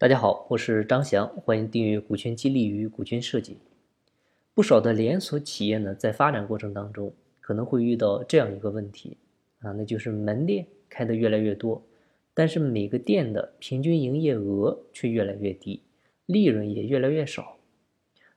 [0.00, 3.58] 大家好，我是张翔，欢迎订阅股权激励与股权设计。
[4.54, 9.16] 不少的连锁企业呢，在发展过程当中，可能会遇到这样一个问题
[9.58, 11.82] 啊，那就是门店开的越来越多，
[12.32, 15.82] 但是每个店的平均营业额却越来越低，
[16.26, 17.56] 利润也越来越少。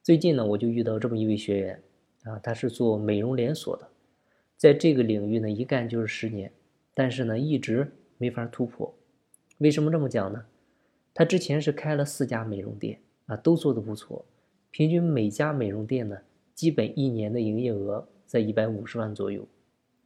[0.00, 1.82] 最近呢，我就遇到这么一位学员
[2.22, 3.88] 啊，他是做美容连锁的，
[4.56, 6.52] 在这个领域呢，一干就是十年，
[6.94, 8.94] 但是呢，一直没法突破。
[9.58, 10.44] 为什么这么讲呢？
[11.18, 14.24] 他之前是开了四家美容店啊，都做得不错，
[14.70, 16.16] 平均每家美容店呢，
[16.54, 19.44] 基本一年的营业额在一百五十万左右。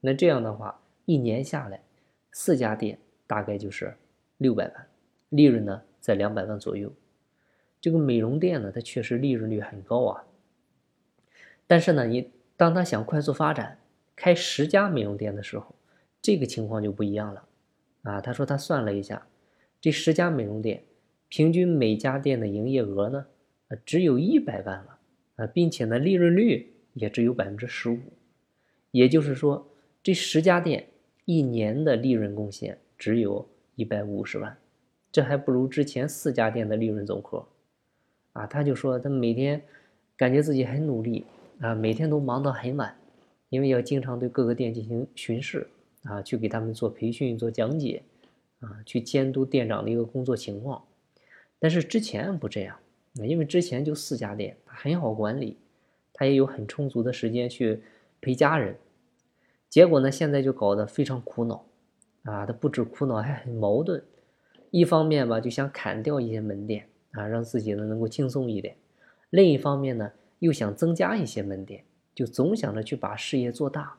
[0.00, 1.82] 那这样的话，一年下来，
[2.30, 3.94] 四家店大概就是
[4.38, 4.86] 六百万，
[5.28, 6.90] 利润呢在两百万左右。
[7.78, 10.24] 这个美容店呢，它确实利润率很高啊。
[11.66, 13.76] 但是呢，你当他想快速发展，
[14.16, 15.74] 开十家美容店的时候，
[16.22, 17.46] 这个情况就不一样了
[18.00, 18.18] 啊。
[18.22, 19.26] 他说他算了一下，
[19.78, 20.82] 这十家美容店。
[21.32, 23.24] 平均每家店的营业额呢，
[23.68, 24.98] 啊，只有一百万了，
[25.36, 27.98] 啊，并且呢，利润率也只有百分之十五，
[28.90, 29.66] 也就是说，
[30.02, 30.88] 这十家店
[31.24, 34.54] 一年的利润贡献只有一百五十万，
[35.10, 37.48] 这还不如之前四家店的利润总和，
[38.34, 39.62] 啊，他就说他每天
[40.18, 41.24] 感觉自己很努力，
[41.60, 42.94] 啊，每天都忙到很晚，
[43.48, 45.66] 因为要经常对各个店进行巡视，
[46.02, 48.02] 啊，去给他们做培训、做讲解，
[48.60, 50.84] 啊，去监督店长的一个工作情况。
[51.62, 52.76] 但是之前不这样，
[53.14, 55.56] 因为之前就四家店，很好管理，
[56.12, 57.80] 他也有很充足的时间去
[58.20, 58.76] 陪家人。
[59.68, 61.64] 结果呢，现在就搞得非常苦恼，
[62.24, 64.02] 啊，他不止苦恼，还很矛盾。
[64.72, 68.74] 一方面吧，就想砍掉一些门店，啊，让自己呢能够轻松一点；
[69.30, 73.98] 另一方面呢，又想增加一些门店，就总想着去把事业做大。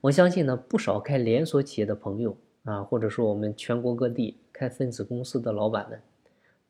[0.00, 6.02] 我相信呢，不少开连锁企业的朋友啊，或者说我们全国各地开分子公司的老板们。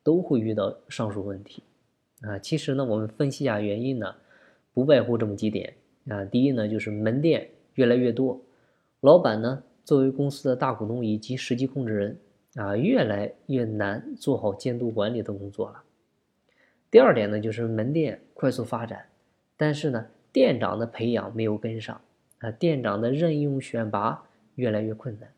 [0.07, 1.61] 都会遇到上述问题，
[2.21, 4.15] 啊，其实呢，我们分析一下原因呢，
[4.73, 5.73] 不外乎这么几点
[6.07, 6.23] 啊。
[6.23, 8.41] 第一呢，就是门店越来越多，
[9.01, 12.17] 老板呢作为公司的大股东以及实际控制人
[12.55, 15.83] 啊，越来越难做好监督管理的工作了。
[16.89, 19.07] 第二点呢，就是门店快速发展，
[19.57, 21.99] 但是呢，店长的培养没有跟上
[22.39, 24.23] 啊，店长的任用选拔
[24.55, 25.29] 越来越困难。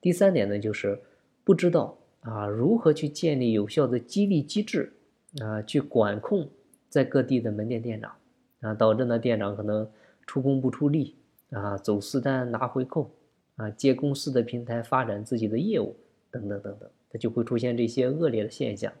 [0.00, 0.98] 第三点呢，就是
[1.44, 1.98] 不知道。
[2.28, 4.92] 啊，如何去建立有效的激励机制
[5.40, 5.62] 啊？
[5.62, 6.48] 去管控
[6.88, 8.12] 在各地的门店店长
[8.60, 9.88] 啊，导致呢店长可能
[10.26, 11.14] 出工不出力
[11.50, 13.12] 啊，走私单拿回扣
[13.54, 15.94] 啊，借公司的平台发展自己的业务
[16.32, 18.92] 等等等等，它就会出现这些恶劣的现象。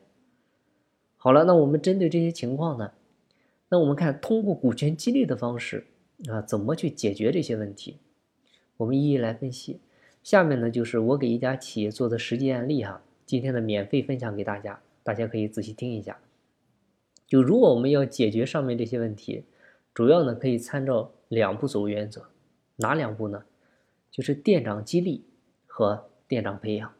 [1.16, 2.92] 好了，那我们针对这些情况呢，
[3.70, 5.88] 那我们看通过股权激励的方式
[6.28, 7.96] 啊，怎么去解决这些问题？
[8.76, 9.80] 我们一一来分析。
[10.22, 13.02] 下面呢就是我给一家企业做的实际案例哈。
[13.26, 16.16] 今天的免费分享给大家，大家可以仔细听一下。
[17.26, 19.42] 就如果我们要解决上面这些问题，
[19.92, 22.28] 主要呢可以参照两步走原则，
[22.76, 23.44] 哪两步呢？
[24.12, 25.24] 就是店长激励
[25.66, 26.94] 和店长培养。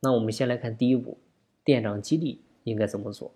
[0.00, 1.16] 那我们先来看第一步，
[1.64, 3.32] 店长激励应该怎么做？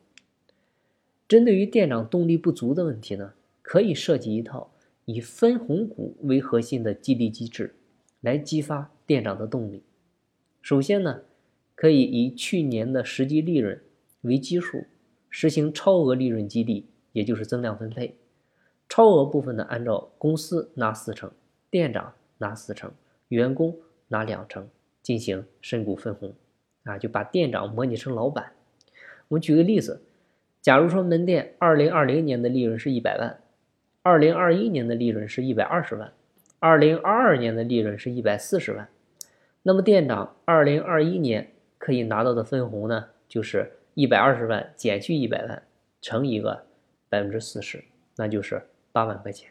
[1.26, 4.70] 针对于店长动力不足的问题呢，可以设计一套
[5.06, 7.74] 以分红股为核心的激励机制，
[8.20, 9.82] 来激发店长的动力。
[10.60, 11.22] 首先呢。
[11.80, 13.80] 可以以去年的实际利润
[14.22, 14.84] 为基数，
[15.30, 18.16] 实行超额利润激励，也就是增量分配。
[18.88, 21.30] 超额部分呢，按照公司拿四成，
[21.70, 22.90] 店长拿四成，
[23.28, 23.76] 员工
[24.08, 24.68] 拿两成，
[25.02, 26.34] 进行身股分红。
[26.82, 28.54] 啊，就把店长模拟成老板。
[29.28, 30.02] 我们举个例子，
[30.60, 33.38] 假如说门店二零二零年的利润是一百万，
[34.02, 36.12] 二零二一年的利润是一百二十万，
[36.58, 38.88] 二零二二年的利润是一百四十万，
[39.62, 41.52] 那么店长二零二一年。
[41.78, 45.62] 可以拿到的分红呢，就是一百二十万减去一百万
[46.00, 46.66] 乘一个
[47.08, 47.84] 百分之四十，
[48.16, 48.62] 那就是
[48.92, 49.50] 八万块钱。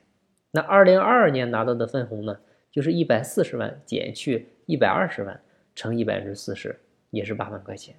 [0.51, 2.39] 那二零二二年拿到的分红呢，
[2.71, 5.41] 就是一百四十万减去一百二十万
[5.75, 6.79] 乘以百分之四十，
[7.11, 7.95] 也是八万块钱。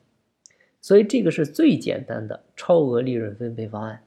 [0.81, 4.05] 所以这个是最简单的超额利润分配方案。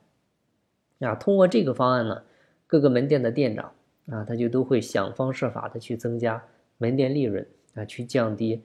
[1.00, 2.24] 啊，通过这个方案呢，
[2.66, 3.74] 各个门店的店长
[4.08, 6.44] 啊，他就都会想方设法的去增加
[6.78, 7.46] 门店利润
[7.76, 8.64] 啊，去降低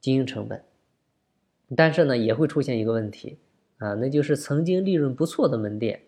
[0.00, 0.62] 经营成本。
[1.76, 3.36] 但是呢，也会出现一个问题
[3.76, 6.00] 啊，那就是曾经利润不错的门店，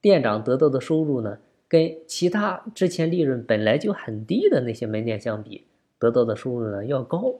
[0.00, 1.38] 店长得到的收入呢，
[1.68, 5.66] 跟其他之前利润本来就很低的那些门店相比，
[5.98, 7.34] 得到的收入呢要高。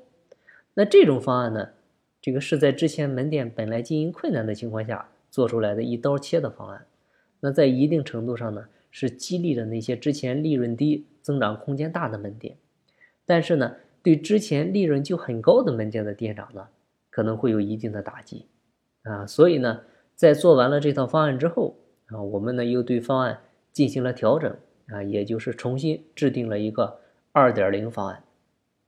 [0.74, 1.70] 那这种方案呢，
[2.20, 6.84] 这个是在之前门店本来经营困难的情况下做出来的一刀切的方案。
[7.40, 12.56] 那在一定程度上呢，是激励了那些之前利润低、增长空间大的门店。
[13.24, 16.68] 但是呢，对之前利润就很高的门店的店长呢。
[17.16, 18.44] 可能会有一定的打击
[19.04, 19.26] 啊。
[19.26, 19.80] 所以呢，
[20.14, 21.78] 在做完了这套方案之后
[22.08, 23.38] 啊，我们呢又对方案
[23.72, 24.54] 进行了调整
[24.88, 27.00] 啊，也就是重新制定了一个
[27.32, 28.22] 二点零方案。